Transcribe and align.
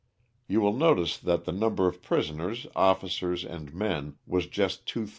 You 0.47 0.61
will 0.61 0.73
notice 0.73 1.15
that 1.19 1.45
the 1.45 1.51
number 1.51 1.85
of 1.85 2.01
prisoners, 2.01 2.65
officers, 2.75 3.45
and 3.45 3.71
men 3.71 4.15
was 4.25 4.47
just 4.47 4.87
2,000. 4.87 5.09